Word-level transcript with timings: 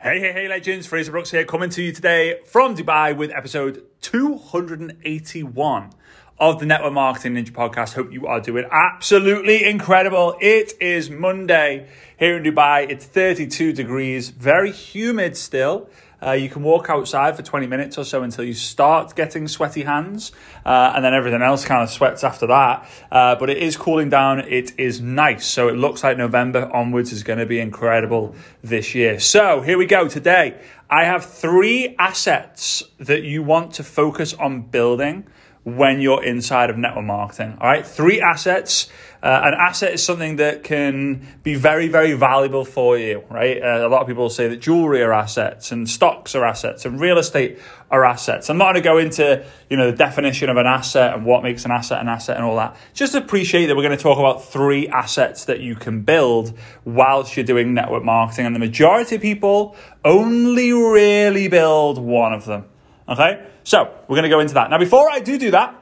Hey, 0.00 0.20
hey, 0.20 0.32
hey, 0.32 0.46
legends. 0.46 0.86
Frazer 0.86 1.10
Brookes 1.10 1.32
here, 1.32 1.44
coming 1.44 1.70
to 1.70 1.82
you 1.82 1.90
today 1.90 2.38
from 2.46 2.76
Dubai 2.76 3.16
with 3.16 3.32
episode 3.32 3.82
281 4.00 5.90
of 6.38 6.60
the 6.60 6.66
Network 6.66 6.92
Marketing 6.92 7.34
Ninja 7.34 7.50
podcast. 7.50 7.94
Hope 7.94 8.12
you 8.12 8.24
are 8.28 8.40
doing 8.40 8.64
absolutely 8.70 9.64
incredible. 9.64 10.36
It 10.40 10.74
is 10.80 11.10
Monday 11.10 11.88
here 12.16 12.36
in 12.36 12.44
Dubai. 12.44 12.88
It's 12.88 13.06
32 13.06 13.72
degrees, 13.72 14.28
very 14.28 14.70
humid 14.70 15.36
still. 15.36 15.90
Uh, 16.20 16.32
you 16.32 16.48
can 16.48 16.62
walk 16.62 16.90
outside 16.90 17.36
for 17.36 17.42
20 17.42 17.66
minutes 17.66 17.96
or 17.96 18.04
so 18.04 18.22
until 18.22 18.44
you 18.44 18.54
start 18.54 19.14
getting 19.14 19.46
sweaty 19.46 19.82
hands, 19.82 20.32
uh, 20.66 20.92
and 20.94 21.04
then 21.04 21.14
everything 21.14 21.42
else 21.42 21.64
kind 21.64 21.82
of 21.82 21.90
sweats 21.90 22.24
after 22.24 22.46
that. 22.46 22.88
Uh, 23.10 23.36
but 23.36 23.48
it 23.50 23.58
is 23.58 23.76
cooling 23.76 24.08
down. 24.08 24.40
It 24.40 24.78
is 24.78 25.00
nice. 25.00 25.46
So 25.46 25.68
it 25.68 25.76
looks 25.76 26.02
like 26.02 26.18
November 26.18 26.70
onwards 26.74 27.12
is 27.12 27.22
going 27.22 27.38
to 27.38 27.46
be 27.46 27.60
incredible 27.60 28.34
this 28.62 28.94
year. 28.94 29.20
So 29.20 29.60
here 29.60 29.78
we 29.78 29.86
go. 29.86 30.08
Today, 30.08 30.60
I 30.90 31.04
have 31.04 31.24
three 31.24 31.94
assets 31.98 32.82
that 32.98 33.22
you 33.22 33.42
want 33.42 33.74
to 33.74 33.84
focus 33.84 34.34
on 34.34 34.62
building 34.62 35.26
when 35.64 36.00
you're 36.00 36.22
inside 36.22 36.70
of 36.70 36.78
network 36.78 37.04
marketing. 37.04 37.56
All 37.60 37.68
right, 37.68 37.86
three 37.86 38.20
assets. 38.20 38.88
Uh, 39.20 39.42
an 39.44 39.54
asset 39.54 39.92
is 39.94 40.02
something 40.02 40.36
that 40.36 40.62
can 40.62 41.26
be 41.42 41.56
very, 41.56 41.88
very 41.88 42.12
valuable 42.12 42.64
for 42.64 42.96
you, 42.96 43.24
right? 43.28 43.60
Uh, 43.60 43.84
a 43.84 43.88
lot 43.88 44.00
of 44.00 44.06
people 44.06 44.30
say 44.30 44.46
that 44.46 44.58
jewelry 44.58 45.02
are 45.02 45.12
assets 45.12 45.72
and 45.72 45.90
stocks 45.90 46.36
are 46.36 46.44
assets 46.44 46.84
and 46.84 47.00
real 47.00 47.18
estate 47.18 47.58
are 47.90 48.04
assets. 48.04 48.48
I'm 48.48 48.58
not 48.58 48.66
going 48.66 48.74
to 48.76 48.80
go 48.80 48.98
into, 48.98 49.44
you 49.68 49.76
know, 49.76 49.90
the 49.90 49.96
definition 49.96 50.48
of 50.50 50.56
an 50.56 50.66
asset 50.66 51.14
and 51.14 51.26
what 51.26 51.42
makes 51.42 51.64
an 51.64 51.72
asset 51.72 52.00
an 52.00 52.08
asset 52.08 52.36
and 52.36 52.44
all 52.44 52.54
that. 52.56 52.76
Just 52.94 53.16
appreciate 53.16 53.66
that 53.66 53.76
we're 53.76 53.82
going 53.82 53.96
to 53.96 54.02
talk 54.02 54.18
about 54.18 54.44
three 54.44 54.86
assets 54.86 55.46
that 55.46 55.58
you 55.60 55.74
can 55.74 56.02
build 56.02 56.56
whilst 56.84 57.36
you're 57.36 57.44
doing 57.44 57.74
network 57.74 58.04
marketing. 58.04 58.46
And 58.46 58.54
the 58.54 58.60
majority 58.60 59.16
of 59.16 59.22
people 59.22 59.74
only 60.04 60.72
really 60.72 61.48
build 61.48 61.98
one 61.98 62.32
of 62.32 62.44
them. 62.44 62.66
Okay? 63.08 63.46
So 63.64 63.94
we're 64.06 64.16
going 64.16 64.24
to 64.24 64.28
go 64.28 64.40
into 64.40 64.54
that. 64.54 64.70
Now, 64.70 64.78
before 64.78 65.10
I 65.10 65.20
do 65.20 65.38
do 65.38 65.50
that, 65.52 65.74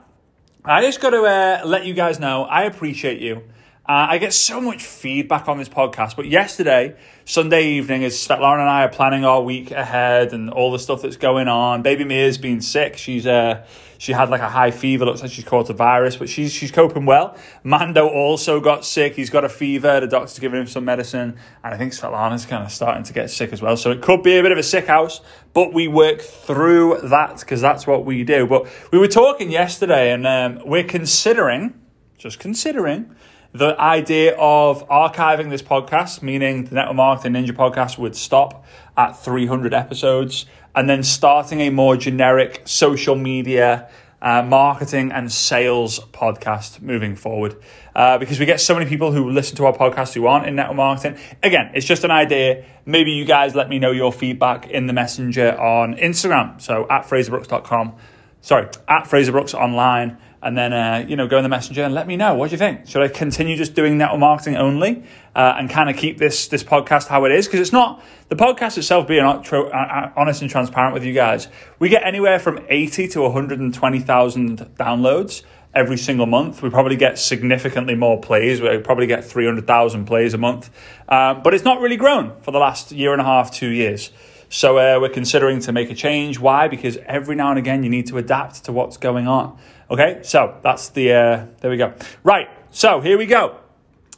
I 0.64 0.82
just 0.82 1.00
got 1.00 1.10
to 1.10 1.22
uh, 1.22 1.62
let 1.64 1.86
you 1.86 1.94
guys 1.94 2.18
know 2.18 2.44
I 2.44 2.62
appreciate 2.62 3.20
you. 3.20 3.42
Uh, 3.88 4.08
I 4.10 4.18
get 4.18 4.32
so 4.32 4.60
much 4.60 4.84
feedback 4.84 5.46
on 5.46 5.58
this 5.58 5.68
podcast, 5.68 6.16
but 6.16 6.26
yesterday, 6.26 6.96
Sunday 7.24 7.68
evening, 7.74 8.02
as 8.02 8.14
Svetlana 8.14 8.58
and 8.58 8.68
I 8.68 8.82
are 8.82 8.88
planning 8.88 9.24
our 9.24 9.40
week 9.40 9.70
ahead 9.70 10.32
and 10.32 10.50
all 10.50 10.72
the 10.72 10.80
stuff 10.80 11.02
that's 11.02 11.16
going 11.16 11.46
on. 11.46 11.82
Baby 11.82 12.02
Mia's 12.02 12.36
been 12.36 12.60
sick. 12.60 12.96
She's 12.96 13.28
uh, 13.28 13.64
she 13.98 14.10
had 14.10 14.28
like 14.28 14.40
a 14.40 14.48
high 14.48 14.72
fever. 14.72 15.04
Looks 15.04 15.22
like 15.22 15.30
she's 15.30 15.44
caught 15.44 15.70
a 15.70 15.72
virus, 15.72 16.16
but 16.16 16.28
she's 16.28 16.52
she's 16.52 16.72
coping 16.72 17.06
well. 17.06 17.36
Mando 17.62 18.08
also 18.08 18.58
got 18.58 18.84
sick. 18.84 19.14
He's 19.14 19.30
got 19.30 19.44
a 19.44 19.48
fever. 19.48 20.00
The 20.00 20.08
doctor's 20.08 20.40
giving 20.40 20.58
him 20.60 20.66
some 20.66 20.84
medicine, 20.84 21.38
and 21.62 21.72
I 21.72 21.76
think 21.76 21.92
Svetlana's 21.92 22.44
kind 22.44 22.64
of 22.64 22.72
starting 22.72 23.04
to 23.04 23.12
get 23.12 23.30
sick 23.30 23.52
as 23.52 23.62
well. 23.62 23.76
So 23.76 23.92
it 23.92 24.02
could 24.02 24.24
be 24.24 24.36
a 24.36 24.42
bit 24.42 24.50
of 24.50 24.58
a 24.58 24.64
sick 24.64 24.88
house, 24.88 25.20
but 25.52 25.72
we 25.72 25.86
work 25.86 26.22
through 26.22 27.02
that 27.04 27.38
because 27.38 27.60
that's 27.60 27.86
what 27.86 28.04
we 28.04 28.24
do. 28.24 28.48
But 28.48 28.66
we 28.90 28.98
were 28.98 29.06
talking 29.06 29.52
yesterday, 29.52 30.10
and 30.10 30.26
um, 30.26 30.60
we're 30.66 30.82
considering, 30.82 31.80
just 32.18 32.40
considering 32.40 33.14
the 33.58 33.78
idea 33.80 34.36
of 34.36 34.86
archiving 34.88 35.50
this 35.50 35.62
podcast, 35.62 36.22
meaning 36.22 36.64
the 36.64 36.74
Network 36.74 36.96
Marketing 36.96 37.32
Ninja 37.32 37.52
podcast 37.52 37.98
would 37.98 38.14
stop 38.14 38.64
at 38.96 39.12
300 39.12 39.72
episodes, 39.72 40.46
and 40.74 40.88
then 40.88 41.02
starting 41.02 41.60
a 41.60 41.70
more 41.70 41.96
generic 41.96 42.62
social 42.64 43.14
media 43.14 43.88
uh, 44.20 44.42
marketing 44.42 45.12
and 45.12 45.30
sales 45.32 46.00
podcast 46.12 46.82
moving 46.82 47.16
forward. 47.16 47.56
Uh, 47.94 48.18
because 48.18 48.38
we 48.38 48.44
get 48.44 48.60
so 48.60 48.74
many 48.74 48.86
people 48.86 49.12
who 49.12 49.30
listen 49.30 49.56
to 49.56 49.64
our 49.64 49.72
podcast 49.72 50.12
who 50.14 50.26
aren't 50.26 50.46
in 50.46 50.56
network 50.56 50.76
marketing. 50.76 51.18
Again, 51.42 51.70
it's 51.74 51.86
just 51.86 52.04
an 52.04 52.10
idea. 52.10 52.64
Maybe 52.84 53.12
you 53.12 53.24
guys 53.24 53.54
let 53.54 53.68
me 53.68 53.78
know 53.78 53.90
your 53.90 54.12
feedback 54.12 54.68
in 54.68 54.86
the 54.86 54.92
messenger 54.92 55.58
on 55.58 55.94
Instagram. 55.96 56.60
So 56.60 56.86
at 56.90 57.04
frazerbrookes.com. 57.04 57.94
Sorry, 58.42 58.68
at 58.86 59.04
frazerbrookes 59.04 59.54
online 59.54 60.18
and 60.42 60.56
then 60.56 60.72
uh, 60.72 61.04
you 61.06 61.16
know 61.16 61.26
go 61.26 61.38
in 61.38 61.42
the 61.42 61.48
messenger 61.48 61.82
and 61.82 61.94
let 61.94 62.06
me 62.06 62.16
know. 62.16 62.34
What 62.34 62.50
do 62.50 62.54
you 62.54 62.58
think? 62.58 62.86
Should 62.86 63.02
i 63.02 63.08
continue 63.08 63.56
just 63.56 63.74
doing 63.74 63.98
network 63.98 64.20
marketing 64.20 64.56
only 64.56 65.04
uh, 65.34 65.54
and 65.58 65.68
kind 65.68 65.90
of 65.90 65.96
keep 65.96 66.18
this 66.18 66.48
this 66.48 66.62
podcast 66.62 67.08
how 67.08 67.24
it 67.24 67.32
is? 67.32 67.46
Because 67.46 67.60
it's 67.60 67.72
not 67.72 68.02
the 68.28 68.36
podcast 68.36 68.78
itself 68.78 69.06
being 69.06 69.24
honest 69.24 70.42
and 70.42 70.50
transparent 70.50 70.94
with 70.94 71.04
you 71.04 71.12
guys 71.12 71.48
we 71.78 71.88
get 71.88 72.04
anywhere 72.04 72.38
from 72.38 72.58
80 72.68 73.08
to 73.08 73.22
120000 73.22 74.58
downloads 74.76 75.42
every 75.74 75.98
single 75.98 76.26
month. 76.26 76.62
We 76.62 76.70
probably 76.70 76.96
get 76.96 77.18
significantly 77.18 77.94
more 77.94 78.20
plays. 78.20 78.60
We 78.60 78.78
probably 78.78 79.06
get 79.06 79.24
300000 79.24 80.06
plays 80.06 80.32
a 80.32 80.38
month. 80.38 80.70
Um, 81.08 81.42
but 81.42 81.52
it's 81.54 81.64
not 81.64 81.80
really 81.80 81.96
grown 81.96 82.40
for 82.40 82.50
the 82.50 82.58
last 82.58 82.92
year 82.92 83.12
and 83.12 83.20
a 83.20 83.24
half 83.24 83.52
two 83.52 83.68
years 83.68 84.10
so 84.48 84.78
uh, 84.78 84.98
we're 85.00 85.08
considering 85.08 85.60
to 85.60 85.72
make 85.72 85.90
a 85.90 85.94
change 85.94 86.38
why 86.38 86.68
because 86.68 86.96
every 87.06 87.34
now 87.34 87.50
and 87.50 87.58
again 87.58 87.82
you 87.82 87.90
need 87.90 88.06
to 88.06 88.18
adapt 88.18 88.64
to 88.64 88.72
what's 88.72 88.96
going 88.96 89.26
on 89.26 89.58
Okay, 89.88 90.20
so 90.22 90.58
that's 90.62 90.88
the, 90.88 91.12
uh, 91.12 91.46
there 91.60 91.70
we 91.70 91.76
go. 91.76 91.94
Right, 92.24 92.48
so 92.70 93.00
here 93.00 93.16
we 93.16 93.26
go. 93.26 93.58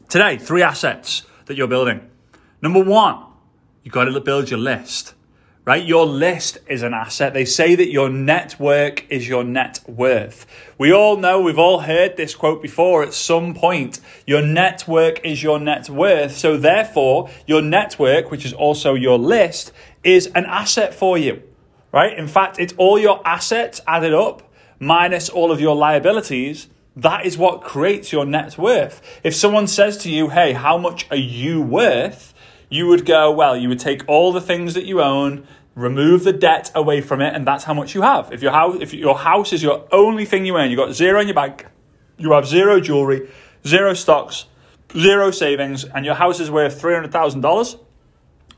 Today, 0.08 0.38
three 0.38 0.62
assets 0.62 1.24
that 1.44 1.58
you're 1.58 1.68
building. 1.68 2.08
Number 2.62 2.82
one, 2.82 3.22
you've 3.82 3.92
got 3.92 4.04
to 4.04 4.20
build 4.20 4.48
your 4.48 4.60
list, 4.60 5.12
right? 5.68 5.84
Your 5.84 6.06
list 6.06 6.56
is 6.66 6.82
an 6.82 6.94
asset. 6.94 7.34
They 7.34 7.44
say 7.44 7.74
that 7.74 7.90
your 7.90 8.08
network 8.08 9.04
is 9.10 9.28
your 9.28 9.44
net 9.44 9.80
worth. 9.86 10.46
We 10.78 10.94
all 10.94 11.18
know, 11.18 11.42
we've 11.42 11.58
all 11.58 11.80
heard 11.80 12.16
this 12.16 12.34
quote 12.34 12.62
before 12.62 13.02
at 13.02 13.12
some 13.12 13.52
point. 13.52 14.00
Your 14.26 14.40
network 14.40 15.22
is 15.26 15.42
your 15.42 15.60
net 15.60 15.90
worth. 15.90 16.34
So 16.34 16.56
therefore, 16.56 17.28
your 17.46 17.60
network, 17.60 18.30
which 18.30 18.46
is 18.46 18.54
also 18.54 18.94
your 18.94 19.18
list, 19.18 19.70
is 20.02 20.28
an 20.28 20.46
asset 20.46 20.94
for 20.94 21.18
you, 21.18 21.42
right? 21.92 22.16
In 22.16 22.28
fact, 22.28 22.58
it's 22.58 22.72
all 22.78 22.98
your 22.98 23.20
assets 23.26 23.82
added 23.86 24.14
up 24.14 24.50
minus 24.80 25.28
all 25.28 25.52
of 25.52 25.60
your 25.60 25.76
liabilities, 25.76 26.68
that 26.96 27.26
is 27.26 27.36
what 27.36 27.62
creates 27.62 28.10
your 28.10 28.24
net 28.24 28.56
worth. 28.56 29.02
If 29.22 29.34
someone 29.34 29.66
says 29.66 29.98
to 29.98 30.10
you, 30.10 30.30
hey, 30.30 30.54
how 30.54 30.78
much 30.78 31.06
are 31.10 31.16
you 31.16 31.60
worth? 31.60 32.27
You 32.68 32.86
would 32.86 33.06
go, 33.06 33.30
well, 33.30 33.56
you 33.56 33.68
would 33.68 33.78
take 33.78 34.02
all 34.06 34.32
the 34.32 34.40
things 34.40 34.74
that 34.74 34.84
you 34.84 35.00
own, 35.00 35.46
remove 35.74 36.24
the 36.24 36.32
debt 36.32 36.70
away 36.74 37.00
from 37.00 37.20
it, 37.20 37.34
and 37.34 37.46
that's 37.46 37.64
how 37.64 37.74
much 37.74 37.94
you 37.94 38.02
have. 38.02 38.32
If 38.32 38.42
your 38.42 38.52
house, 38.52 38.76
if 38.80 38.92
your 38.92 39.18
house 39.18 39.52
is 39.52 39.62
your 39.62 39.86
only 39.92 40.24
thing 40.24 40.44
you 40.44 40.58
own, 40.58 40.70
you've 40.70 40.78
got 40.78 40.92
zero 40.92 41.20
in 41.20 41.28
your 41.28 41.34
bank, 41.34 41.66
you 42.18 42.32
have 42.32 42.46
zero 42.46 42.80
jewelry, 42.80 43.28
zero 43.66 43.94
stocks, 43.94 44.46
zero 44.96 45.30
savings, 45.30 45.84
and 45.84 46.04
your 46.04 46.14
house 46.14 46.40
is 46.40 46.50
worth 46.50 46.80
$300,000, 46.80 47.78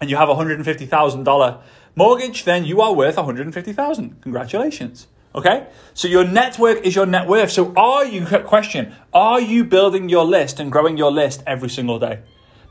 and 0.01 0.11
you 0.11 0.17
have 0.17 0.29
a 0.29 0.35
$150,000 0.35 1.63
mortgage, 1.95 2.45
then 2.45 2.65
you 2.65 2.81
are 2.81 2.95
worth 2.95 3.17
$150,000. 3.17 4.23
Congratulations. 4.23 5.07
Okay? 5.35 5.67
So 5.95 6.09
your 6.09 6.25
network 6.25 6.85
is 6.85 6.95
your 6.95 7.07
net 7.07 7.29
worth. 7.29 7.51
So 7.51 7.73
are 7.77 8.05
you, 8.05 8.27
question, 8.27 8.95
are 9.13 9.41
you 9.41 9.65
building 9.65 10.09
your 10.09 10.25
list 10.25 10.59
and 10.59 10.73
growing 10.73 10.97
your 10.97 11.13
list 11.13 11.43
every 11.47 11.69
single 11.69 11.99
day? 11.99 12.21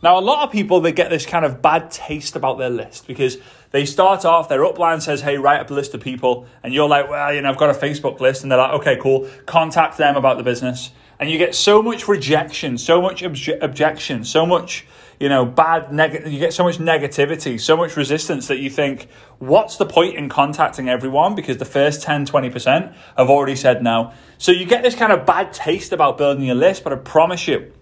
Now, 0.01 0.17
a 0.17 0.21
lot 0.21 0.43
of 0.45 0.51
people, 0.51 0.79
they 0.79 0.93
get 0.93 1.09
this 1.09 1.25
kind 1.25 1.43
of 1.43 1.61
bad 1.61 1.91
taste 1.91 2.35
about 2.35 2.57
their 2.57 2.69
list 2.69 3.05
because 3.05 3.37
they 3.71 3.85
start 3.85 4.23
off, 4.23 4.47
their 4.47 4.61
upline 4.61 5.01
says, 5.01 5.21
hey, 5.21 5.37
write 5.37 5.59
up 5.59 5.69
a 5.69 5.73
list 5.73 5.93
of 5.93 6.01
people. 6.01 6.47
And 6.63 6.73
you're 6.73 6.87
like, 6.87 7.09
well, 7.09 7.33
you 7.33 7.41
know, 7.41 7.49
I've 7.49 7.57
got 7.57 7.69
a 7.69 7.77
Facebook 7.77 8.19
list. 8.19 8.43
And 8.43 8.51
they're 8.51 8.59
like, 8.59 8.79
okay, 8.79 8.97
cool. 9.01 9.29
Contact 9.45 9.97
them 9.97 10.15
about 10.15 10.37
the 10.37 10.43
business. 10.43 10.91
And 11.19 11.29
you 11.29 11.37
get 11.37 11.53
so 11.53 11.83
much 11.83 12.07
rejection, 12.07 12.77
so 12.77 13.01
much 13.01 13.21
obje- 13.23 13.61
objection, 13.61 14.23
so 14.23 14.45
much 14.45 14.85
you 15.19 15.27
know, 15.27 15.45
bad, 15.45 15.91
neg- 15.91 16.25
you 16.27 16.39
get 16.39 16.53
so 16.53 16.63
much 16.63 16.77
negativity, 16.77 17.59
so 17.59 17.75
much 17.75 17.97
resistance 17.97 18.47
that 18.47 18.59
you 18.59 18.69
think, 18.69 19.09
what's 19.37 19.75
the 19.75 19.85
point 19.85 20.16
in 20.16 20.29
contacting 20.29 20.87
everyone? 20.87 21.35
Because 21.35 21.57
the 21.57 21.66
first 21.66 22.01
10, 22.03 22.25
20% 22.25 22.95
have 23.17 23.29
already 23.29 23.57
said 23.57 23.83
no. 23.83 24.13
So 24.37 24.53
you 24.53 24.66
get 24.66 24.81
this 24.81 24.95
kind 24.95 25.11
of 25.11 25.25
bad 25.25 25.51
taste 25.51 25.91
about 25.91 26.17
building 26.17 26.45
your 26.45 26.55
list, 26.55 26.85
but 26.85 26.93
I 26.93 26.95
promise 26.95 27.49
you, 27.49 27.73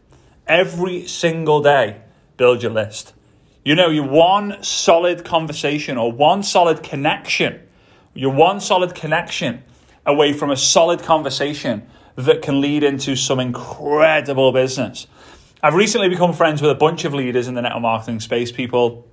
every 0.48 1.06
single 1.06 1.62
day, 1.62 2.02
build 2.38 2.64
your 2.64 2.72
list. 2.72 3.14
You 3.66 3.76
know, 3.76 3.90
your 3.90 4.08
one 4.08 4.64
solid 4.64 5.26
conversation 5.26 5.98
or 5.98 6.12
one 6.12 6.44
solid 6.44 6.84
connection, 6.84 7.62
your 8.14 8.32
one 8.32 8.62
solid 8.62 8.96
connection 8.96 9.64
away 10.06 10.32
from 10.32 10.50
a 10.50 10.56
solid 10.56 11.04
conversation 11.04 11.88
that 12.16 12.42
can 12.42 12.62
lead 12.62 12.84
into 12.84 13.16
some 13.16 13.40
incredible 13.40 14.52
business. 14.52 15.06
I've 15.62 15.74
recently 15.74 16.08
become 16.08 16.34
friends 16.34 16.62
with 16.62 16.72
a 16.72 16.76
bunch 16.76 17.04
of 17.04 17.14
leaders 17.14 17.48
in 17.48 17.56
the 17.56 17.62
network 17.62 17.82
marketing 17.82 18.20
space, 18.22 18.52
people 18.52 19.08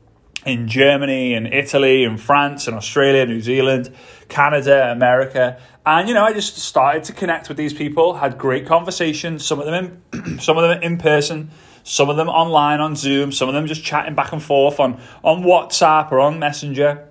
in 0.46 0.69
Germany 0.69 1.34
and 1.34 1.46
Italy 1.52 2.04
and 2.04 2.20
France 2.20 2.66
and 2.66 2.76
Australia, 2.76 3.25
New 3.26 3.40
Zealand, 3.40 3.94
Canada, 4.28 4.90
America. 4.93 5.60
And 5.87 6.08
you 6.08 6.14
know, 6.14 6.25
I 6.25 6.32
just 6.32 6.56
started 6.58 7.04
to 7.04 7.12
connect 7.12 7.48
with 7.48 7.56
these 7.56 7.72
people, 7.72 8.14
had 8.14 8.38
great 8.38 8.66
conversations, 8.66 9.44
some 9.44 9.58
of 9.58 9.66
them 9.66 10.02
in 10.12 10.38
some 10.40 10.56
of 10.56 10.62
them 10.62 10.82
in 10.82 10.98
person, 10.98 11.50
some 11.84 12.10
of 12.10 12.16
them 12.16 12.28
online 12.28 12.81
on 12.81 12.96
Zoom, 12.96 13.31
some 13.31 13.48
of 13.48 13.54
them 13.54 13.66
just 13.66 13.84
chatting 13.84 14.16
back 14.16 14.32
and 14.32 14.42
forth 14.42 14.81
on 14.81 15.00
on 15.22 15.44
WhatsApp 15.44 16.10
or 16.10 16.19
on 16.19 16.40
Messenger. 16.40 17.08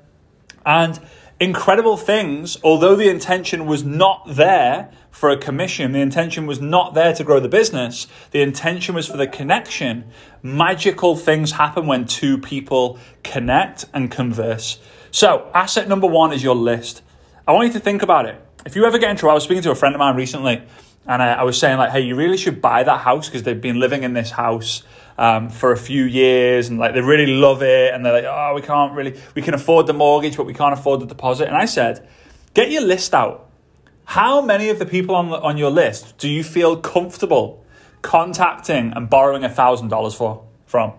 And 0.66 1.00
incredible 1.40 1.96
things, 1.96 2.58
although 2.64 2.96
the 2.96 3.10
intention 3.10 3.66
was 3.66 3.84
not 3.84 4.24
there 4.28 4.92
for 5.12 5.30
a 5.30 5.38
commission, 5.38 5.92
the 5.92 6.00
intention 6.00 6.48
was 6.48 6.60
not 6.60 6.96
there 6.96 7.14
to 7.14 7.24
grow 7.24 7.40
the 7.40 7.48
business, 7.48 8.08
the 8.32 8.42
intention 8.42 8.96
was 8.96 9.08
for 9.08 9.18
the 9.18 9.28
connection. 9.28 10.06
Magical 10.42 11.16
things 11.16 11.52
happen 11.52 11.86
when 11.86 12.06
two 12.06 12.38
people 12.38 12.98
connect 13.24 13.86
and 13.94 14.10
converse. 14.10 14.80
So, 15.12 15.52
asset 15.54 15.88
number 15.88 16.08
one 16.08 16.34
is 16.34 16.42
your 16.42 16.56
list. 16.56 17.04
I 17.48 17.52
want 17.52 17.68
you 17.68 17.74
to 17.74 17.80
think 17.80 18.02
about 18.02 18.26
it. 18.26 18.42
If 18.66 18.76
you 18.76 18.86
ever 18.86 18.98
get 18.98 19.12
in 19.12 19.18
trouble, 19.18 19.32
I 19.32 19.36
was 19.36 19.44
speaking 19.44 19.64
to 19.64 19.72
a 19.72 19.76
friend 19.76 19.94
of 19.94 20.00
mine 20.00 20.16
recently, 20.16 20.64
and 21.06 21.22
I, 21.22 21.34
I 21.34 21.44
was 21.44 21.58
saying, 21.58 21.78
like, 21.78 21.92
hey, 21.92 22.02
you 22.02 22.16
really 22.16 22.38
should 22.38 22.62
buy 22.62 22.84
that 22.84 23.00
house 23.02 23.28
because 23.28 23.44
they've 23.44 23.60
been 23.60 23.80
living 23.80 24.04
in 24.04 24.14
this 24.14 24.32
house 24.32 24.84
um, 25.18 25.50
for 25.50 25.72
a 25.72 25.78
few 25.78 26.04
years 26.06 26.70
and 26.70 26.80
like 26.80 26.94
they 26.94 27.02
really 27.02 27.28
love 27.28 27.62
it 27.62 27.94
and 27.94 28.06
they're 28.06 28.14
like, 28.14 28.26
oh, 28.26 28.54
we 28.56 28.62
can't 28.62 28.94
really, 28.94 29.20
we 29.36 29.42
can 29.42 29.54
afford 29.54 29.88
the 29.88 29.94
mortgage, 29.94 30.38
but 30.38 30.46
we 30.46 30.54
can't 30.54 30.74
afford 30.74 31.02
the 31.02 31.06
deposit. 31.06 31.48
And 31.48 31.58
I 31.58 31.66
said, 31.66 32.08
get 32.54 32.72
your 32.72 32.84
list 32.84 33.14
out. 33.14 33.50
How 34.06 34.42
many 34.42 34.70
of 34.70 34.80
the 34.80 34.86
people 34.86 35.16
on, 35.16 35.32
on 35.32 35.58
your 35.58 35.72
list 35.72 36.18
do 36.18 36.30
you 36.30 36.44
feel 36.44 36.78
comfortable 36.78 37.66
contacting 38.02 38.94
and 38.96 39.10
borrowing 39.10 39.44
$1,000 39.44 40.16
for, 40.16 40.46
from? 40.66 40.94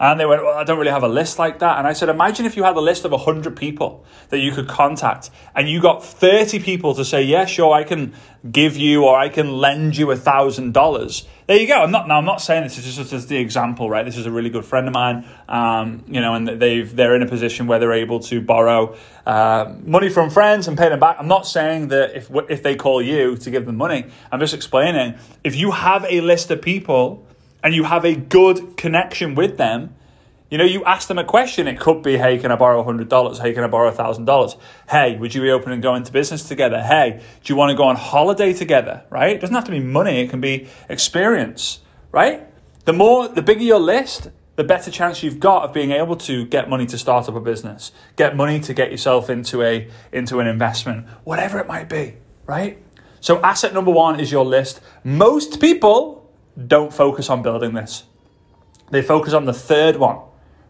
And 0.00 0.20
they 0.20 0.26
went, 0.26 0.44
well, 0.44 0.56
I 0.56 0.62
don't 0.62 0.78
really 0.78 0.92
have 0.92 1.02
a 1.02 1.08
list 1.08 1.38
like 1.38 1.58
that. 1.58 1.78
And 1.78 1.86
I 1.86 1.92
said, 1.92 2.08
imagine 2.08 2.46
if 2.46 2.56
you 2.56 2.62
had 2.62 2.76
a 2.76 2.80
list 2.80 3.04
of 3.04 3.10
100 3.10 3.56
people 3.56 4.04
that 4.28 4.38
you 4.38 4.52
could 4.52 4.68
contact 4.68 5.30
and 5.56 5.68
you 5.68 5.80
got 5.80 6.04
30 6.04 6.60
people 6.60 6.94
to 6.94 7.04
say, 7.04 7.22
yeah, 7.22 7.46
sure, 7.46 7.74
I 7.74 7.82
can 7.82 8.14
give 8.48 8.76
you 8.76 9.04
or 9.04 9.18
I 9.18 9.28
can 9.28 9.58
lend 9.58 9.96
you 9.96 10.06
$1,000. 10.06 11.26
There 11.48 11.56
you 11.56 11.66
go. 11.66 11.82
I'm 11.82 11.90
not, 11.90 12.06
now 12.06 12.18
I'm 12.18 12.24
not 12.24 12.40
saying 12.40 12.62
this 12.62 12.78
is 12.78 12.94
just 12.94 13.12
as 13.12 13.26
the 13.26 13.36
example, 13.36 13.90
right? 13.90 14.04
This 14.04 14.16
is 14.16 14.26
a 14.26 14.30
really 14.30 14.50
good 14.50 14.64
friend 14.64 14.86
of 14.86 14.94
mine, 14.94 15.26
um, 15.48 16.04
you 16.06 16.20
know, 16.20 16.34
and 16.34 16.46
they've, 16.46 16.94
they're 16.94 17.16
in 17.16 17.22
a 17.22 17.26
position 17.26 17.66
where 17.66 17.80
they're 17.80 17.92
able 17.92 18.20
to 18.20 18.40
borrow 18.40 18.94
uh, 19.26 19.74
money 19.82 20.10
from 20.10 20.30
friends 20.30 20.68
and 20.68 20.78
pay 20.78 20.88
them 20.90 21.00
back. 21.00 21.16
I'm 21.18 21.26
not 21.26 21.46
saying 21.46 21.88
that 21.88 22.16
if, 22.16 22.30
if 22.48 22.62
they 22.62 22.76
call 22.76 23.02
you 23.02 23.36
to 23.38 23.50
give 23.50 23.66
them 23.66 23.76
money, 23.76 24.06
I'm 24.30 24.38
just 24.38 24.54
explaining 24.54 25.16
if 25.42 25.56
you 25.56 25.72
have 25.72 26.06
a 26.08 26.20
list 26.20 26.52
of 26.52 26.62
people 26.62 27.26
and 27.68 27.74
you 27.74 27.84
have 27.84 28.06
a 28.06 28.14
good 28.14 28.78
connection 28.78 29.34
with 29.34 29.58
them, 29.58 29.94
you 30.50 30.56
know, 30.56 30.64
you 30.64 30.86
ask 30.86 31.06
them 31.06 31.18
a 31.18 31.24
question. 31.24 31.68
It 31.68 31.78
could 31.78 32.02
be, 32.02 32.16
hey, 32.16 32.38
can 32.38 32.50
I 32.50 32.56
borrow 32.56 32.82
$100? 32.82 33.42
Hey, 33.42 33.52
can 33.52 33.62
I 33.62 33.66
borrow 33.66 33.92
$1,000? 33.92 34.56
Hey, 34.88 35.18
would 35.18 35.34
you 35.34 35.42
be 35.42 35.50
open 35.50 35.72
and 35.72 35.82
go 35.82 35.94
into 35.94 36.10
business 36.10 36.48
together? 36.48 36.80
Hey, 36.80 37.20
do 37.44 37.52
you 37.52 37.56
want 37.56 37.68
to 37.68 37.76
go 37.76 37.82
on 37.82 37.96
holiday 37.96 38.54
together? 38.54 39.04
Right? 39.10 39.36
It 39.36 39.42
doesn't 39.42 39.54
have 39.54 39.64
to 39.64 39.70
be 39.70 39.80
money, 39.80 40.22
it 40.22 40.30
can 40.30 40.40
be 40.40 40.66
experience, 40.88 41.80
right? 42.10 42.46
The 42.86 42.94
more, 42.94 43.28
the 43.28 43.42
bigger 43.42 43.64
your 43.64 43.80
list, 43.80 44.30
the 44.56 44.64
better 44.64 44.90
chance 44.90 45.22
you've 45.22 45.38
got 45.38 45.64
of 45.64 45.74
being 45.74 45.90
able 45.90 46.16
to 46.16 46.46
get 46.46 46.70
money 46.70 46.86
to 46.86 46.96
start 46.96 47.28
up 47.28 47.34
a 47.34 47.40
business, 47.40 47.92
get 48.16 48.34
money 48.34 48.60
to 48.60 48.72
get 48.72 48.90
yourself 48.90 49.28
into 49.28 49.62
a 49.62 49.90
into 50.10 50.40
an 50.40 50.46
investment, 50.46 51.06
whatever 51.24 51.58
it 51.58 51.66
might 51.66 51.90
be, 51.90 52.14
right? 52.46 52.82
So 53.20 53.42
asset 53.42 53.74
number 53.74 53.90
1 53.90 54.20
is 54.20 54.32
your 54.32 54.46
list. 54.46 54.80
Most 55.04 55.60
people 55.60 56.17
don't 56.66 56.92
focus 56.92 57.30
on 57.30 57.42
building 57.42 57.74
this. 57.74 58.04
They 58.90 59.02
focus 59.02 59.32
on 59.32 59.44
the 59.44 59.52
third 59.52 59.96
one. 59.96 60.18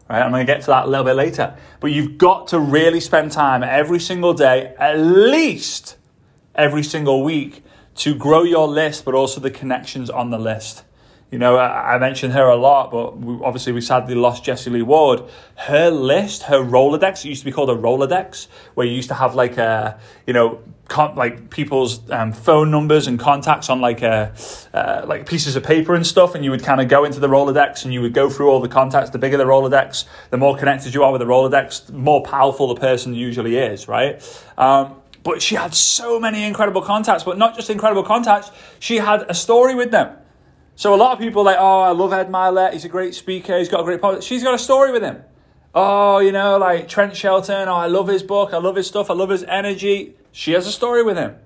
Right? 0.08 0.22
I'm 0.22 0.30
going 0.30 0.46
to 0.46 0.52
get 0.52 0.62
to 0.62 0.68
that 0.68 0.86
a 0.86 0.88
little 0.88 1.04
bit 1.04 1.16
later. 1.16 1.56
But 1.80 1.92
you've 1.92 2.18
got 2.18 2.48
to 2.48 2.58
really 2.58 3.00
spend 3.00 3.32
time 3.32 3.62
every 3.62 4.00
single 4.00 4.34
day, 4.34 4.74
at 4.78 4.98
least 4.98 5.96
every 6.54 6.82
single 6.82 7.22
week, 7.22 7.62
to 7.96 8.14
grow 8.14 8.42
your 8.42 8.68
list, 8.68 9.04
but 9.04 9.14
also 9.14 9.40
the 9.40 9.50
connections 9.50 10.08
on 10.08 10.30
the 10.30 10.38
list. 10.38 10.84
You 11.30 11.38
know, 11.38 11.58
I, 11.58 11.98
mentioned 11.98 12.32
her 12.32 12.46
a 12.48 12.56
lot, 12.56 12.90
but 12.90 13.18
we, 13.18 13.38
obviously 13.44 13.72
we 13.72 13.82
sadly 13.82 14.14
lost 14.14 14.44
Jessie 14.44 14.70
Lee 14.70 14.80
Ward. 14.80 15.24
Her 15.56 15.90
list, 15.90 16.44
her 16.44 16.60
Rolodex, 16.60 17.22
it 17.22 17.28
used 17.28 17.42
to 17.42 17.44
be 17.44 17.52
called 17.52 17.68
a 17.68 17.74
Rolodex, 17.74 18.46
where 18.72 18.86
you 18.86 18.94
used 18.94 19.08
to 19.08 19.14
have 19.14 19.34
like 19.34 19.58
a, 19.58 20.00
you 20.26 20.32
know, 20.32 20.62
con- 20.88 21.14
like 21.14 21.50
people's 21.50 22.10
um, 22.10 22.32
phone 22.32 22.70
numbers 22.70 23.06
and 23.06 23.20
contacts 23.20 23.70
on 23.70 23.80
like 23.80 24.02
a, 24.02 24.34
uh, 24.74 25.04
like 25.06 25.26
pieces 25.26 25.54
of 25.54 25.62
paper 25.62 25.94
and 25.94 26.06
stuff, 26.06 26.34
and 26.34 26.44
you 26.44 26.50
would 26.50 26.64
kind 26.64 26.80
of 26.80 26.88
go 26.88 27.04
into 27.04 27.20
the 27.20 27.28
Rolodex 27.28 27.84
and 27.84 27.94
you 27.94 28.00
would 28.00 28.14
go 28.14 28.28
through 28.28 28.48
all 28.48 28.60
the 28.60 28.68
contacts. 28.68 29.10
The 29.10 29.18
bigger 29.18 29.36
the 29.36 29.44
Rolodex, 29.44 30.04
the 30.30 30.38
more 30.38 30.56
connected 30.56 30.94
you 30.94 31.04
are 31.04 31.12
with 31.12 31.20
the 31.20 31.26
Rolodex, 31.26 31.86
the 31.86 31.92
more 31.92 32.22
powerful 32.22 32.74
the 32.74 32.80
person 32.80 33.14
usually 33.14 33.56
is, 33.56 33.86
right? 33.86 34.20
Um, 34.56 34.96
but 35.22 35.42
she 35.42 35.56
had 35.56 35.74
so 35.74 36.18
many 36.18 36.44
incredible 36.44 36.80
contacts, 36.80 37.24
but 37.24 37.36
not 37.36 37.54
just 37.54 37.68
incredible 37.70 38.02
contacts. 38.02 38.50
She 38.78 38.96
had 38.96 39.26
a 39.28 39.34
story 39.34 39.74
with 39.74 39.90
them. 39.90 40.16
So 40.74 40.94
a 40.94 40.96
lot 40.96 41.12
of 41.12 41.18
people 41.18 41.42
like, 41.42 41.56
oh, 41.58 41.80
I 41.80 41.90
love 41.90 42.12
Ed 42.12 42.30
Mylett. 42.30 42.72
He's 42.72 42.84
a 42.84 42.88
great 42.88 43.14
speaker. 43.14 43.58
He's 43.58 43.68
got 43.68 43.80
a 43.80 43.84
great 43.84 44.00
podcast. 44.00 44.22
She's 44.22 44.44
got 44.44 44.54
a 44.54 44.58
story 44.58 44.92
with 44.92 45.02
him. 45.02 45.22
Oh, 45.74 46.18
you 46.18 46.32
know, 46.32 46.56
like 46.56 46.88
Trent 46.88 47.16
Shelton. 47.16 47.68
Oh, 47.68 47.74
I 47.74 47.88
love 47.88 48.08
his 48.08 48.22
book. 48.22 48.54
I 48.54 48.58
love 48.58 48.76
his 48.76 48.86
stuff. 48.86 49.10
I 49.10 49.14
love 49.14 49.28
his 49.28 49.42
energy. 49.42 50.14
She 50.32 50.52
has 50.52 50.66
a 50.66 50.72
story 50.72 51.02
with 51.02 51.16
him, 51.16 51.36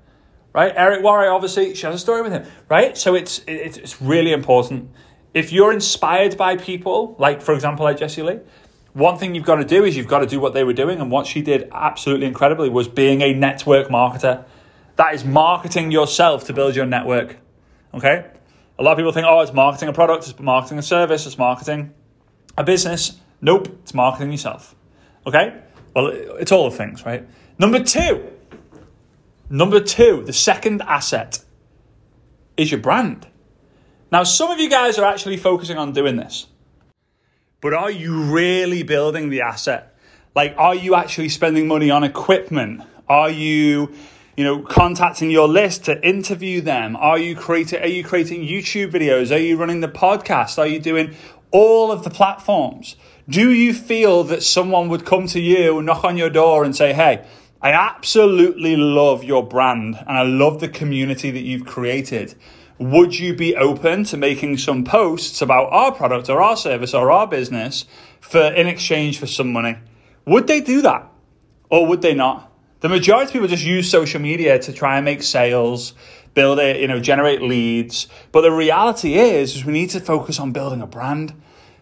right? 0.53 0.73
Eric 0.77 1.03
Worre, 1.03 1.33
obviously, 1.33 1.75
she 1.75 1.87
has 1.87 1.95
a 1.95 1.99
story 1.99 2.23
with 2.23 2.33
him, 2.33 2.45
right? 2.69 2.97
So 2.97 3.15
it's 3.15 3.43
it's, 3.47 3.77
it's 3.77 4.03
really 4.03 4.33
important. 4.33 4.91
If 5.35 5.53
you're 5.53 5.73
inspired 5.73 6.37
by 6.37 6.57
people, 6.57 7.17
like 7.19 7.41
for 7.41 7.55
example, 7.55 7.85
like 7.85 7.99
Jessie 7.99 8.23
Lee, 8.23 8.41
one 8.93 9.17
thing 9.17 9.35
you've 9.35 9.45
got 9.45 9.57
to 9.57 9.65
do 9.65 9.85
is 9.85 9.97
you've 9.97 10.09
got 10.09 10.21
to 10.21 10.27
do 10.27 10.41
what 10.41 10.53
they 10.53 10.65
were 10.65 10.75
doing, 10.75 11.01
and 11.01 11.11
what 11.11 11.27
she 11.27 11.43
did 11.43 11.69
absolutely 11.73 12.27
incredibly 12.27 12.69
was 12.69 12.89
being 12.89 13.23
a 13.23 13.33
network 13.33 13.89
marketer. 13.89 14.45
That 14.97 15.15
is 15.15 15.25
marketing 15.25 15.91
yourself 15.91 16.45
to 16.45 16.53
build 16.53 16.77
your 16.77 16.87
network. 16.87 17.39
Okay, 17.95 18.27
a 18.79 18.83
lot 18.83 18.93
of 18.93 18.99
people 18.99 19.13
think, 19.13 19.27
oh, 19.29 19.41
it's 19.41 19.53
marketing 19.53 19.89
a 19.89 19.93
product, 19.93 20.29
it's 20.29 20.39
marketing 20.39 20.79
a 20.79 20.83
service, 20.83 21.27
it's 21.27 21.39
marketing 21.39 21.95
a 22.57 22.65
business. 22.65 23.19
Nope, 23.41 23.69
it's 23.83 23.95
marketing 23.95 24.31
yourself. 24.31 24.75
Okay? 25.27 25.61
Well, 25.95 26.09
it's 26.09 26.53
all 26.53 26.71
the 26.71 26.77
things, 26.77 27.05
right? 27.05 27.27
Number 27.59 27.83
two, 27.83 28.32
number 29.53 29.81
two, 29.81 30.25
the 30.25 30.33
second 30.33 30.83
asset 30.83 31.45
is 32.57 32.71
your 32.71 32.81
brand. 32.81 33.27
Now, 34.11 34.25
some 34.25 34.51
of 34.51 34.59
you 34.59 34.69
guys 34.69 34.99
are 34.99 35.05
actually 35.05 35.37
focusing 35.37 35.79
on 35.79 35.93
doing 35.93 36.17
this, 36.17 36.47
but 37.61 37.73
are 37.75 37.91
you 37.91 38.33
really 38.33 38.83
building 38.83 39.31
the 39.31 39.43
asset? 39.43 39.97
Like, 40.35 40.55
are 40.59 40.75
you 40.75 40.95
actually 40.95 41.29
spending 41.29 41.69
money 41.69 41.91
on 41.91 42.03
equipment? 42.03 42.83
Are 43.09 43.31
you 43.31 43.95
you 44.37 44.45
know, 44.45 44.63
contacting 44.63 45.31
your 45.31 45.49
list 45.49 45.85
to 45.85 46.07
interview 46.07 46.61
them? 46.61 46.97
Are 46.97 47.19
you 47.19 47.37
creating, 47.37 47.83
are 47.83 47.87
you 47.87 48.03
creating 48.03 48.43
YouTube 48.43 48.91
videos? 48.91 49.35
Are 49.35 49.39
you 49.39 49.57
running 49.57 49.81
the 49.81 49.89
podcast? 49.89 50.59
Are 50.59 50.67
you 50.67 50.79
doing 50.79 51.15
all 51.51 51.93
of 51.93 52.03
the 52.03 52.11
platforms? 52.11 52.97
Do 53.29 53.53
you 53.53 53.75
feel 53.75 54.25
that 54.25 54.43
someone 54.43 54.89
would 54.89 55.05
come 55.05 55.27
to 55.29 55.41
you, 55.41 55.83
knock 55.83 56.05
on 56.05 56.17
your 56.17 56.31
door 56.31 56.65
and 56.65 56.75
say, 56.75 56.93
Hey, 56.93 57.25
I 57.63 57.71
absolutely 57.71 58.75
love 58.75 59.23
your 59.23 59.47
brand 59.47 59.97
and 59.97 60.19
I 60.19 60.23
love 60.23 60.59
the 60.59 60.69
community 60.69 61.31
that 61.31 61.43
you've 61.43 61.65
created. 61.65 62.35
Would 62.79 63.17
you 63.17 63.37
be 63.37 63.55
open 63.55 64.03
to 64.05 64.17
making 64.17 64.59
some 64.59 64.83
posts 64.83 65.41
about 65.43 65.71
our 65.71 65.93
product 65.93 66.29
or 66.29 66.43
our 66.43 66.57
service 66.57 66.93
or 66.93 67.13
our 67.13 67.29
business 67.29 67.85
for 68.21 68.41
in 68.41 68.67
exchange 68.67 69.21
for 69.21 69.29
some 69.29 69.53
money? 69.53 69.77
Would 70.25 70.49
they 70.49 70.61
do 70.61 70.83
that? 70.83 71.09
Or 71.71 71.87
would 71.87 72.03
they 72.03 72.15
not? 72.15 72.53
The 72.81 72.89
majority 72.89 73.29
of 73.29 73.33
people 73.33 73.47
just 73.47 73.65
use 73.65 73.89
social 73.89 74.21
media 74.21 74.59
to 74.59 74.73
try 74.73 74.97
and 74.97 75.05
make 75.05 75.23
sales, 75.23 75.95
build 76.35 76.59
it, 76.59 76.81
you 76.81 76.89
know, 76.89 76.99
generate 76.99 77.43
leads. 77.43 78.09
But 78.33 78.41
the 78.41 78.51
reality 78.51 79.15
is, 79.15 79.55
is 79.55 79.65
we 79.65 79.73
need 79.73 79.91
to 79.91 80.01
focus 80.01 80.41
on 80.41 80.51
building 80.51 80.83
a 80.83 80.87
brand 80.89 81.33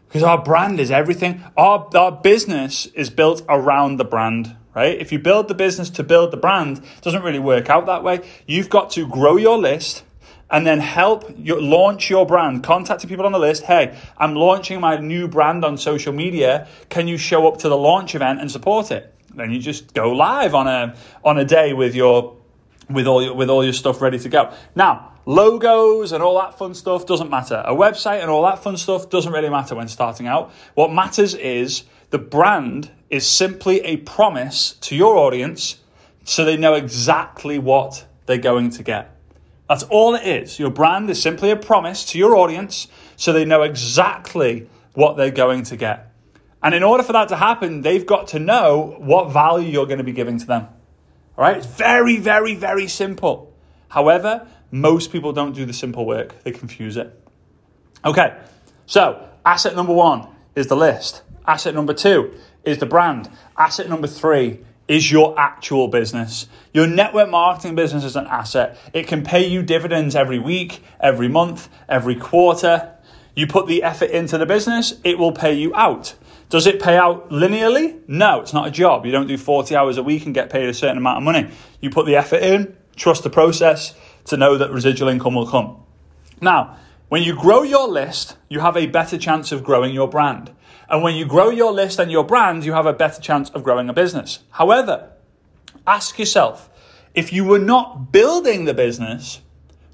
because 0.08 0.22
our 0.22 0.42
brand 0.42 0.78
is 0.78 0.90
everything. 0.90 1.42
Our, 1.56 1.88
our 1.96 2.12
business 2.12 2.84
is 2.84 3.08
built 3.08 3.42
around 3.48 3.96
the 3.96 4.04
brand, 4.04 4.54
right? 4.74 4.98
If 4.98 5.12
you 5.12 5.18
build 5.18 5.48
the 5.48 5.54
business 5.54 5.90
to 5.90 6.02
build 6.02 6.30
the 6.30 6.36
brand, 6.36 6.82
doesn't 7.02 7.22
really 7.22 7.38
work 7.38 7.70
out 7.70 7.86
that 7.86 8.02
way. 8.02 8.20
You've 8.46 8.70
got 8.70 8.90
to 8.90 9.06
grow 9.06 9.36
your 9.36 9.58
list 9.58 10.04
and 10.50 10.66
then 10.66 10.80
help 10.80 11.32
you 11.36 11.60
launch 11.60 12.10
your 12.10 12.26
brand. 12.26 12.64
Contacting 12.64 13.08
people 13.08 13.26
on 13.26 13.32
the 13.32 13.38
list. 13.38 13.64
Hey, 13.64 13.96
I'm 14.18 14.34
launching 14.34 14.80
my 14.80 14.98
new 14.98 15.28
brand 15.28 15.64
on 15.64 15.76
social 15.76 16.12
media. 16.12 16.66
Can 16.88 17.06
you 17.06 17.16
show 17.16 17.46
up 17.46 17.58
to 17.58 17.68
the 17.68 17.76
launch 17.76 18.14
event 18.14 18.40
and 18.40 18.50
support 18.50 18.90
it? 18.90 19.14
then 19.34 19.50
you 19.50 19.60
just 19.60 19.94
go 19.94 20.12
live 20.12 20.54
on 20.54 20.66
a 20.66 20.94
on 21.24 21.38
a 21.38 21.44
day 21.44 21.72
with 21.72 21.94
your 21.94 22.36
with 22.88 23.06
all 23.06 23.22
your, 23.22 23.34
with 23.34 23.48
all 23.48 23.62
your 23.62 23.72
stuff 23.72 24.00
ready 24.00 24.18
to 24.18 24.28
go. 24.28 24.52
Now, 24.74 25.12
logos 25.26 26.12
and 26.12 26.22
all 26.22 26.38
that 26.40 26.58
fun 26.58 26.74
stuff 26.74 27.06
doesn't 27.06 27.30
matter. 27.30 27.62
A 27.64 27.74
website 27.74 28.20
and 28.20 28.30
all 28.30 28.42
that 28.42 28.62
fun 28.62 28.76
stuff 28.76 29.08
doesn't 29.10 29.32
really 29.32 29.50
matter 29.50 29.76
when 29.76 29.86
starting 29.88 30.26
out. 30.26 30.52
What 30.74 30.92
matters 30.92 31.34
is 31.34 31.84
the 32.10 32.18
brand 32.18 32.90
is 33.08 33.26
simply 33.26 33.80
a 33.80 33.96
promise 33.98 34.72
to 34.82 34.94
your 34.94 35.16
audience 35.16 35.80
so 36.24 36.44
they 36.44 36.56
know 36.56 36.74
exactly 36.74 37.58
what 37.58 38.06
they're 38.26 38.38
going 38.38 38.70
to 38.70 38.82
get. 38.82 39.16
That's 39.68 39.84
all 39.84 40.14
it 40.14 40.26
is. 40.26 40.58
Your 40.58 40.70
brand 40.70 41.08
is 41.10 41.22
simply 41.22 41.50
a 41.50 41.56
promise 41.56 42.04
to 42.06 42.18
your 42.18 42.36
audience 42.36 42.88
so 43.16 43.32
they 43.32 43.44
know 43.44 43.62
exactly 43.62 44.68
what 44.94 45.16
they're 45.16 45.30
going 45.30 45.62
to 45.64 45.76
get. 45.76 46.12
And 46.62 46.74
in 46.74 46.82
order 46.82 47.02
for 47.02 47.12
that 47.12 47.28
to 47.28 47.36
happen, 47.36 47.82
they've 47.82 48.04
got 48.04 48.28
to 48.28 48.38
know 48.38 48.96
what 48.98 49.32
value 49.32 49.68
you're 49.68 49.86
going 49.86 49.98
to 49.98 50.04
be 50.04 50.12
giving 50.12 50.38
to 50.38 50.46
them. 50.46 50.66
All 51.38 51.44
right? 51.44 51.56
It's 51.56 51.66
very, 51.66 52.18
very, 52.18 52.54
very 52.54 52.88
simple. 52.88 53.54
However, 53.88 54.46
most 54.70 55.10
people 55.10 55.32
don't 55.32 55.54
do 55.54 55.64
the 55.64 55.72
simple 55.72 56.06
work, 56.06 56.42
they 56.44 56.52
confuse 56.52 56.96
it. 56.96 57.16
Okay, 58.04 58.36
so 58.86 59.28
asset 59.44 59.74
number 59.74 59.92
one 59.92 60.28
is 60.54 60.68
the 60.68 60.76
list, 60.76 61.22
asset 61.50 61.74
number 61.74 61.92
two 61.92 62.32
is 62.64 62.78
the 62.78 62.86
brand, 62.86 63.28
asset 63.58 63.88
number 63.88 64.06
three 64.06 64.60
is 64.86 65.10
your 65.10 65.36
actual 65.38 65.88
business. 65.88 66.46
Your 66.72 66.86
network 66.86 67.28
marketing 67.28 67.74
business 67.74 68.04
is 68.04 68.14
an 68.14 68.26
asset. 68.28 68.78
It 68.94 69.08
can 69.08 69.24
pay 69.24 69.48
you 69.48 69.62
dividends 69.62 70.14
every 70.14 70.38
week, 70.38 70.80
every 71.00 71.26
month, 71.26 71.68
every 71.88 72.14
quarter. 72.14 72.92
You 73.34 73.48
put 73.48 73.66
the 73.66 73.82
effort 73.82 74.10
into 74.10 74.38
the 74.38 74.46
business, 74.46 74.94
it 75.02 75.18
will 75.18 75.32
pay 75.32 75.54
you 75.54 75.74
out. 75.74 76.14
Does 76.50 76.68
it 76.68 76.80
pay 76.80 76.96
out 76.96 77.30
linearly? 77.30 78.00
No, 78.08 78.40
it's 78.40 78.52
not 78.52 78.68
a 78.68 78.70
job. 78.70 79.04
You 79.04 79.10
don't 79.10 79.26
do 79.26 79.36
40 79.36 79.74
hours 79.74 79.96
a 79.96 80.04
week 80.04 80.26
and 80.26 80.34
get 80.34 80.50
paid 80.50 80.68
a 80.68 80.74
certain 80.74 80.98
amount 80.98 81.18
of 81.18 81.24
money. 81.24 81.50
You 81.80 81.90
put 81.90 82.06
the 82.06 82.14
effort 82.14 82.42
in, 82.42 82.76
trust 82.94 83.24
the 83.24 83.30
process 83.30 83.94
to 84.26 84.36
know 84.36 84.56
that 84.56 84.70
residual 84.70 85.08
income 85.08 85.34
will 85.34 85.48
come. 85.48 85.76
Now, 86.40 86.76
when 87.10 87.24
you 87.24 87.34
grow 87.34 87.62
your 87.64 87.88
list, 87.88 88.36
you 88.48 88.60
have 88.60 88.76
a 88.76 88.86
better 88.86 89.18
chance 89.18 89.50
of 89.50 89.64
growing 89.64 89.92
your 89.92 90.08
brand. 90.08 90.52
And 90.88 91.02
when 91.02 91.16
you 91.16 91.26
grow 91.26 91.50
your 91.50 91.72
list 91.72 91.98
and 91.98 92.08
your 92.08 92.22
brand, 92.22 92.64
you 92.64 92.72
have 92.72 92.86
a 92.86 92.92
better 92.92 93.20
chance 93.20 93.50
of 93.50 93.64
growing 93.64 93.88
a 93.88 93.92
business. 93.92 94.38
However, 94.50 95.10
ask 95.88 96.20
yourself 96.20 96.70
if 97.12 97.32
you 97.32 97.44
were 97.44 97.58
not 97.58 98.12
building 98.12 98.64
the 98.64 98.74
business, 98.74 99.40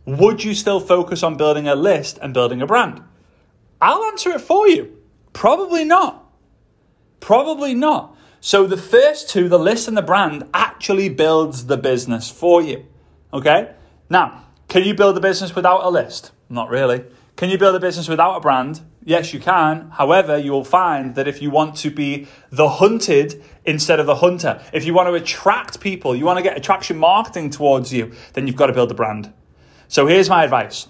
would 0.04 0.44
you 0.44 0.52
still 0.52 0.78
focus 0.78 1.22
on 1.22 1.38
building 1.38 1.66
a 1.66 1.74
list 1.74 2.18
and 2.20 2.34
building 2.34 2.60
a 2.60 2.66
brand? 2.66 3.02
I'll 3.80 4.04
answer 4.04 4.32
it 4.32 4.42
for 4.42 4.68
you. 4.68 4.98
Probably 5.32 5.84
not. 5.84 6.22
Probably 7.20 7.74
not. 7.74 8.14
So 8.42 8.66
the 8.66 8.76
first 8.76 9.30
two, 9.30 9.48
the 9.48 9.58
list 9.58 9.88
and 9.88 9.96
the 9.96 10.02
brand, 10.02 10.44
actually 10.52 11.08
builds 11.08 11.64
the 11.64 11.78
business 11.78 12.30
for 12.30 12.60
you. 12.60 12.84
Okay? 13.32 13.72
Now, 14.10 14.44
can 14.68 14.84
you 14.84 14.92
build 14.92 15.16
a 15.16 15.20
business 15.20 15.56
without 15.56 15.82
a 15.82 15.88
list? 15.88 16.32
Not 16.48 16.70
really. 16.70 17.04
Can 17.36 17.50
you 17.50 17.58
build 17.58 17.74
a 17.74 17.80
business 17.80 18.08
without 18.08 18.36
a 18.36 18.40
brand? 18.40 18.80
Yes, 19.04 19.34
you 19.34 19.40
can. 19.40 19.90
However, 19.90 20.38
you 20.38 20.52
will 20.52 20.64
find 20.64 21.14
that 21.14 21.28
if 21.28 21.42
you 21.42 21.50
want 21.50 21.76
to 21.76 21.90
be 21.90 22.26
the 22.50 22.68
hunted 22.68 23.42
instead 23.64 24.00
of 24.00 24.06
the 24.06 24.16
hunter, 24.16 24.60
if 24.72 24.84
you 24.84 24.94
want 24.94 25.08
to 25.08 25.14
attract 25.14 25.80
people, 25.80 26.16
you 26.16 26.24
want 26.24 26.38
to 26.38 26.42
get 26.42 26.56
attraction 26.56 26.96
marketing 26.98 27.50
towards 27.50 27.92
you, 27.92 28.12
then 28.32 28.46
you've 28.46 28.56
got 28.56 28.66
to 28.66 28.72
build 28.72 28.90
a 28.90 28.94
brand. 28.94 29.32
So 29.88 30.06
here's 30.06 30.28
my 30.28 30.44
advice 30.44 30.88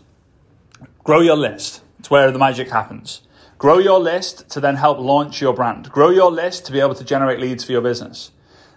grow 1.04 1.20
your 1.20 1.36
list. 1.36 1.82
It's 1.98 2.10
where 2.10 2.30
the 2.30 2.38
magic 2.38 2.70
happens. 2.70 3.22
Grow 3.58 3.78
your 3.78 3.98
list 3.98 4.48
to 4.50 4.60
then 4.60 4.76
help 4.76 4.98
launch 4.98 5.40
your 5.40 5.54
brand. 5.54 5.90
Grow 5.90 6.10
your 6.10 6.30
list 6.30 6.66
to 6.66 6.72
be 6.72 6.80
able 6.80 6.94
to 6.94 7.04
generate 7.04 7.40
leads 7.40 7.64
for 7.64 7.72
your 7.72 7.80
business. 7.80 8.30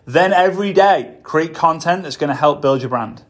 Then 0.06 0.34
every 0.34 0.74
day, 0.74 1.18
create 1.22 1.54
content 1.54 2.04
that's 2.04 2.18
going 2.18 2.30
to 2.30 2.36
help 2.36 2.62
build 2.62 2.82
your 2.82 2.90
brand. 2.90 3.24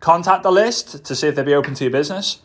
Contact 0.00 0.42
the 0.42 0.52
list 0.52 1.04
to 1.04 1.14
see 1.14 1.28
if 1.28 1.34
they'll 1.34 1.44
be 1.44 1.54
open 1.54 1.74
to 1.74 1.84
your 1.84 1.90
business. 1.90 2.40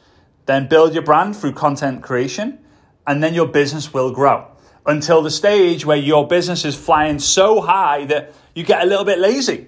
Then 0.49 0.65
build 0.65 0.95
your 0.95 1.03
brand 1.03 1.37
through 1.37 1.51
content 1.51 2.01
creation, 2.01 2.57
and 3.05 3.21
then 3.21 3.35
your 3.35 3.45
business 3.45 3.93
will 3.93 4.09
grow 4.11 4.47
until 4.83 5.21
the 5.21 5.29
stage 5.29 5.85
where 5.85 5.95
your 5.95 6.25
business 6.27 6.65
is 6.65 6.75
flying 6.75 7.19
so 7.19 7.61
high 7.61 8.05
that 8.05 8.33
you 8.55 8.63
get 8.63 8.81
a 8.81 8.87
little 8.87 9.05
bit 9.05 9.19
lazy. 9.19 9.67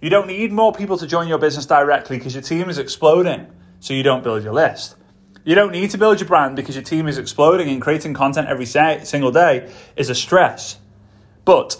You 0.00 0.10
don't 0.10 0.28
need 0.28 0.52
more 0.52 0.72
people 0.72 0.96
to 0.98 1.08
join 1.08 1.26
your 1.26 1.38
business 1.38 1.66
directly 1.66 2.18
because 2.18 2.34
your 2.34 2.42
team 2.44 2.70
is 2.70 2.78
exploding, 2.78 3.48
so 3.80 3.94
you 3.94 4.04
don't 4.04 4.22
build 4.22 4.44
your 4.44 4.52
list. 4.52 4.94
You 5.42 5.56
don't 5.56 5.72
need 5.72 5.90
to 5.90 5.98
build 5.98 6.20
your 6.20 6.28
brand 6.28 6.54
because 6.54 6.76
your 6.76 6.84
team 6.84 7.08
is 7.08 7.18
exploding 7.18 7.68
and 7.68 7.82
creating 7.82 8.14
content 8.14 8.46
every 8.46 8.66
single 8.66 9.32
day 9.32 9.72
is 9.96 10.08
a 10.08 10.14
stress. 10.14 10.78
But 11.44 11.76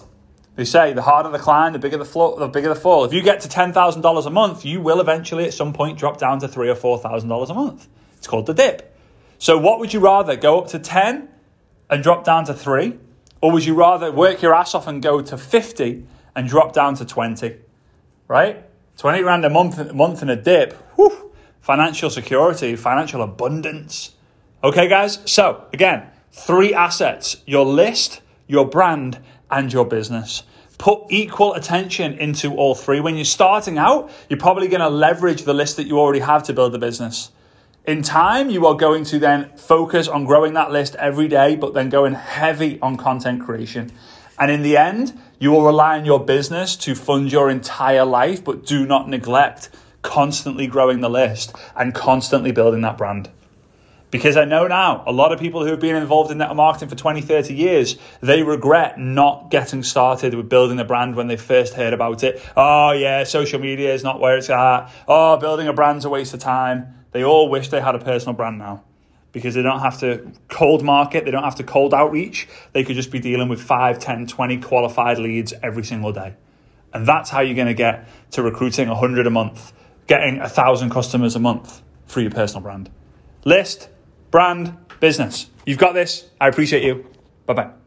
they 0.56 0.64
say 0.64 0.94
the 0.94 1.02
harder 1.02 1.30
the 1.30 1.38
climb, 1.38 1.74
the 1.74 1.78
bigger 1.78 1.96
the, 1.96 2.04
floor, 2.04 2.40
the 2.40 2.48
bigger 2.48 2.70
the 2.70 2.74
fall. 2.74 3.04
If 3.04 3.12
you 3.12 3.22
get 3.22 3.42
to 3.42 3.48
ten 3.48 3.72
thousand 3.72 4.02
dollars 4.02 4.26
a 4.26 4.30
month, 4.30 4.64
you 4.64 4.80
will 4.80 5.00
eventually 5.00 5.44
at 5.44 5.54
some 5.54 5.72
point 5.72 5.96
drop 5.96 6.18
down 6.18 6.40
to 6.40 6.48
three 6.48 6.68
or 6.68 6.74
four 6.74 6.98
thousand 6.98 7.28
dollars 7.28 7.48
a 7.48 7.54
month. 7.54 7.86
It's 8.22 8.28
called 8.28 8.46
the 8.46 8.54
dip. 8.54 8.96
So, 9.38 9.58
what 9.58 9.80
would 9.80 9.92
you 9.92 9.98
rather 9.98 10.36
go 10.36 10.60
up 10.60 10.68
to 10.68 10.78
ten 10.78 11.28
and 11.90 12.04
drop 12.04 12.22
down 12.22 12.44
to 12.44 12.54
three, 12.54 12.96
or 13.40 13.50
would 13.50 13.64
you 13.64 13.74
rather 13.74 14.12
work 14.12 14.42
your 14.42 14.54
ass 14.54 14.76
off 14.76 14.86
and 14.86 15.02
go 15.02 15.20
to 15.20 15.36
fifty 15.36 16.06
and 16.36 16.48
drop 16.48 16.72
down 16.72 16.94
to 16.94 17.04
twenty? 17.04 17.56
Right, 18.28 18.64
twenty 18.96 19.22
grand 19.22 19.44
a 19.44 19.50
month, 19.50 19.92
month 19.92 20.22
in 20.22 20.30
a 20.30 20.36
dip. 20.36 20.74
Whew, 20.94 21.32
financial 21.60 22.10
security, 22.10 22.76
financial 22.76 23.22
abundance. 23.22 24.12
Okay, 24.62 24.86
guys? 24.86 25.18
So, 25.24 25.66
again, 25.72 26.06
three 26.30 26.74
assets 26.74 27.42
your 27.44 27.66
list, 27.66 28.20
your 28.46 28.68
brand, 28.68 29.18
and 29.50 29.72
your 29.72 29.84
business. 29.84 30.44
Put 30.78 31.06
equal 31.10 31.54
attention 31.54 32.12
into 32.20 32.54
all 32.54 32.76
three. 32.76 33.00
When 33.00 33.16
you're 33.16 33.24
starting 33.24 33.78
out, 33.78 34.12
you're 34.28 34.38
probably 34.38 34.68
going 34.68 34.80
to 34.80 34.90
leverage 34.90 35.42
the 35.42 35.54
list 35.54 35.76
that 35.78 35.88
you 35.88 35.98
already 35.98 36.20
have 36.20 36.44
to 36.44 36.52
build 36.52 36.70
the 36.70 36.78
business. 36.78 37.32
In 37.84 38.02
time, 38.02 38.48
you 38.48 38.64
are 38.66 38.76
going 38.76 39.02
to 39.06 39.18
then 39.18 39.50
focus 39.56 40.06
on 40.06 40.24
growing 40.24 40.54
that 40.54 40.70
list 40.70 40.94
every 40.96 41.26
day, 41.26 41.56
but 41.56 41.74
then 41.74 41.88
going 41.88 42.14
heavy 42.14 42.78
on 42.80 42.96
content 42.96 43.44
creation. 43.44 43.90
And 44.38 44.52
in 44.52 44.62
the 44.62 44.76
end, 44.76 45.18
you 45.40 45.50
will 45.50 45.64
rely 45.66 45.98
on 45.98 46.04
your 46.04 46.24
business 46.24 46.76
to 46.76 46.94
fund 46.94 47.32
your 47.32 47.50
entire 47.50 48.04
life, 48.04 48.44
but 48.44 48.64
do 48.64 48.86
not 48.86 49.08
neglect 49.08 49.68
constantly 50.02 50.68
growing 50.68 51.00
the 51.00 51.10
list 51.10 51.56
and 51.74 51.92
constantly 51.92 52.52
building 52.52 52.82
that 52.82 52.96
brand. 52.96 53.28
Because 54.12 54.36
I 54.36 54.44
know 54.44 54.68
now 54.68 55.02
a 55.04 55.12
lot 55.12 55.32
of 55.32 55.40
people 55.40 55.64
who 55.64 55.70
have 55.70 55.80
been 55.80 55.96
involved 55.96 56.30
in 56.30 56.38
network 56.38 56.56
marketing 56.58 56.88
for 56.88 56.94
20, 56.94 57.20
30 57.20 57.52
years, 57.52 57.96
they 58.20 58.44
regret 58.44 58.96
not 58.96 59.50
getting 59.50 59.82
started 59.82 60.34
with 60.34 60.48
building 60.48 60.78
a 60.78 60.84
brand 60.84 61.16
when 61.16 61.26
they 61.26 61.36
first 61.36 61.74
heard 61.74 61.94
about 61.94 62.22
it. 62.22 62.40
Oh, 62.56 62.92
yeah, 62.92 63.24
social 63.24 63.58
media 63.58 63.92
is 63.92 64.04
not 64.04 64.20
where 64.20 64.36
it's 64.36 64.50
at. 64.50 64.88
Oh, 65.08 65.36
building 65.38 65.66
a 65.66 65.72
brand's 65.72 66.04
a 66.04 66.08
waste 66.08 66.32
of 66.32 66.38
time. 66.38 67.01
They 67.12 67.24
all 67.24 67.48
wish 67.48 67.68
they 67.68 67.80
had 67.80 67.94
a 67.94 67.98
personal 67.98 68.34
brand 68.34 68.58
now 68.58 68.84
because 69.32 69.54
they 69.54 69.62
don't 69.62 69.80
have 69.80 70.00
to 70.00 70.30
cold 70.48 70.82
market, 70.82 71.24
they 71.24 71.30
don't 71.30 71.44
have 71.44 71.56
to 71.56 71.64
cold 71.64 71.94
outreach. 71.94 72.48
They 72.72 72.84
could 72.84 72.96
just 72.96 73.10
be 73.10 73.18
dealing 73.18 73.48
with 73.48 73.62
5, 73.62 73.98
10, 73.98 74.26
20 74.26 74.58
qualified 74.58 75.18
leads 75.18 75.54
every 75.62 75.84
single 75.84 76.12
day. 76.12 76.34
And 76.92 77.06
that's 77.06 77.30
how 77.30 77.40
you're 77.40 77.54
going 77.54 77.68
to 77.68 77.74
get 77.74 78.06
to 78.32 78.42
recruiting 78.42 78.88
100 78.88 79.26
a 79.26 79.30
month 79.30 79.72
getting 80.06 80.40
a 80.40 80.48
thousand 80.48 80.90
customers 80.90 81.36
a 81.36 81.38
month 81.38 81.82
through 82.06 82.24
your 82.24 82.32
personal 82.32 82.62
brand. 82.62 82.90
List, 83.44 83.88
brand, 84.30 84.76
business. 85.00 85.48
You've 85.64 85.78
got 85.78 85.94
this. 85.94 86.28
I 86.40 86.48
appreciate 86.48 86.84
you. 86.84 87.06
Bye 87.46 87.54
bye. 87.54 87.81